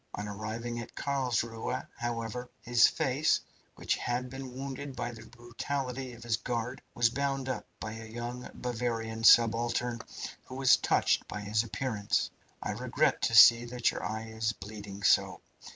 On 0.15 0.27
arriving 0.27 0.79
at 0.79 0.95
Carlsruhe, 0.95 1.85
however, 1.99 2.49
his 2.63 2.87
face, 2.87 3.39
which 3.75 3.97
had 3.97 4.31
been 4.31 4.51
wounded 4.51 4.95
by 4.95 5.11
the 5.11 5.27
brutality 5.27 6.13
of 6.13 6.23
his 6.23 6.37
guard, 6.37 6.81
was 6.95 7.11
bound 7.11 7.47
up 7.47 7.67
by 7.79 7.93
a 7.93 8.07
young 8.09 8.49
Bavarian 8.55 9.23
subaltern 9.23 10.01
who 10.45 10.55
was 10.55 10.75
touched 10.77 11.27
by 11.27 11.41
his 11.41 11.61
appearance. 11.61 12.31
I 12.63 12.71
regret 12.71 13.21
to 13.21 13.35
see 13.37 13.63
that 13.65 13.91
your 13.91 14.03
eye 14.03 14.29
is 14.29 14.53
bleeding 14.53 15.03
so. 15.03 15.39